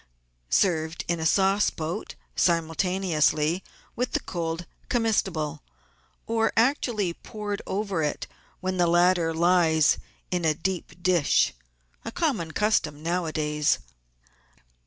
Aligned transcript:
served 0.49 1.05
in 1.07 1.19
a 1.19 1.27
sauce 1.27 1.69
boat 1.69 2.15
simultaneously 2.35 3.63
with 3.95 4.13
the 4.13 4.19
cold 4.21 4.65
comestible, 4.89 5.61
or 6.25 6.51
actually 6.57 7.13
poured 7.13 7.61
over 7.67 8.01
it 8.01 8.25
when 8.61 8.77
the 8.77 8.87
latter 8.87 9.31
lies 9.31 9.99
in 10.31 10.43
a 10.43 10.55
deep 10.55 11.03
dish— 11.03 11.53
a 12.03 12.11
common 12.11 12.49
custom 12.49 13.03
nowadays. 13.03 13.77